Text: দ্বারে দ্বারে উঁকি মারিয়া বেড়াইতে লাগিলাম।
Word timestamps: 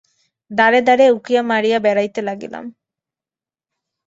দ্বারে 0.51 0.79
দ্বারে 0.81 1.05
উঁকি 1.11 1.33
মারিয়া 1.43 1.79
বেড়াইতে 1.79 2.21
লাগিলাম। 2.21 2.65